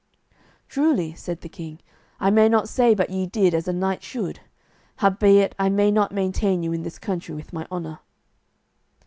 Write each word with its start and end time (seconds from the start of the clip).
"Truly," 0.67 1.13
said 1.13 1.41
the 1.41 1.47
king, 1.47 1.77
"I 2.19 2.31
may 2.31 2.49
not 2.49 2.67
say 2.67 2.95
but 2.95 3.11
ye 3.11 3.27
did 3.27 3.53
as 3.53 3.67
a 3.67 3.71
knight 3.71 4.01
should; 4.01 4.39
howbeit 4.95 5.53
I 5.59 5.69
may 5.69 5.91
not 5.91 6.11
maintain 6.11 6.63
you 6.63 6.73
in 6.73 6.81
this 6.81 6.97
country 6.97 7.35
with 7.35 7.53
my 7.53 7.67
honour." 7.71 7.99